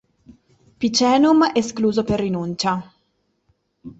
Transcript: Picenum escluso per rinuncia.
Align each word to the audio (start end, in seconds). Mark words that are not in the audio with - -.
Picenum 0.85 1.43
escluso 1.61 2.05
per 2.09 2.19
rinuncia. 2.23 2.75